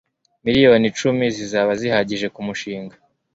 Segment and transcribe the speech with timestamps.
[0.45, 2.95] Miliyoni icumi zizaba zihagije kumushinga